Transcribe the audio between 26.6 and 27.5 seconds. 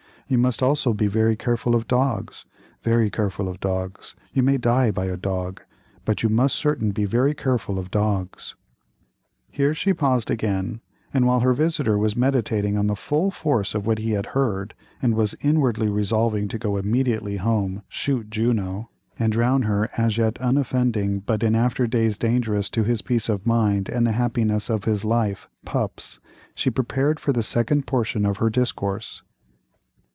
prepared for the